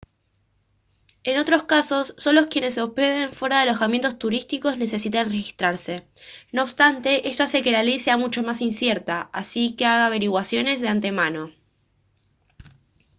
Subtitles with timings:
[1.23, 6.07] en otros casos solo quienes se hospeden fuera de alojamientos turísticos necesitan registrarse
[6.51, 10.81] no obstante esto hace que la ley sea mucho más incierta así que haga averiguaciones
[10.81, 11.51] de antemano